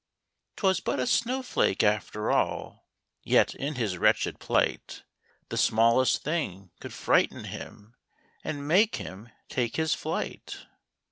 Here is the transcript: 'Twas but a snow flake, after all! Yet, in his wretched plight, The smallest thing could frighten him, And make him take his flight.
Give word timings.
'Twas 0.55 0.79
but 0.79 0.99
a 0.99 1.05
snow 1.05 1.43
flake, 1.43 1.83
after 1.83 2.31
all! 2.31 2.87
Yet, 3.21 3.53
in 3.53 3.75
his 3.75 3.99
wretched 3.99 4.39
plight, 4.39 5.03
The 5.49 5.57
smallest 5.57 6.23
thing 6.23 6.71
could 6.79 6.91
frighten 6.91 7.43
him, 7.43 7.93
And 8.43 8.67
make 8.67 8.95
him 8.95 9.29
take 9.47 9.75
his 9.75 9.93
flight. 9.93 10.65